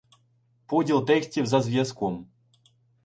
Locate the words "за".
1.45-1.61